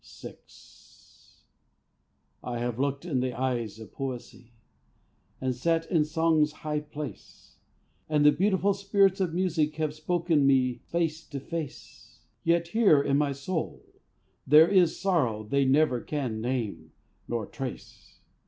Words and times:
VI. 0.23 0.35
I 2.43 2.57
have 2.57 2.79
looked 2.79 3.05
in 3.05 3.19
the 3.19 3.39
eyes 3.39 3.77
of 3.77 3.91
poesy, 3.93 4.51
And 5.39 5.53
sat 5.53 5.85
in 5.91 6.05
song's 6.05 6.51
high 6.65 6.79
place; 6.79 7.57
And 8.09 8.25
the 8.25 8.31
beautiful 8.31 8.73
spirits 8.73 9.21
of 9.21 9.35
music 9.35 9.75
Have 9.75 9.93
spoken 9.93 10.47
me 10.47 10.81
face 10.87 11.23
to 11.27 11.39
face; 11.39 12.21
Yet 12.43 12.69
here 12.69 12.99
in 12.99 13.19
my 13.19 13.31
soul 13.33 13.85
there 14.47 14.67
is 14.67 14.99
sorrow 14.99 15.43
They 15.43 15.65
never 15.65 15.99
can 16.01 16.41
name 16.41 16.93
nor 17.27 17.45
trace. 17.45 18.21